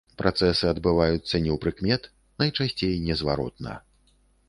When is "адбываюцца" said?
0.71-1.43